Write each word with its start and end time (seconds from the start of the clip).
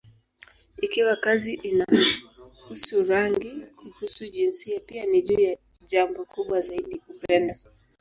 Ikiwa 0.81 1.15
kazi 1.15 1.53
inahusu 1.53 3.03
rangi, 3.03 3.61
kuhusu 3.75 4.25
jinsia, 4.27 4.79
pia 4.79 5.05
ni 5.05 5.21
juu 5.21 5.39
ya 5.39 5.57
jambo 5.85 6.25
kubwa 6.25 6.61
zaidi: 6.61 7.01
upendo. 7.09 7.55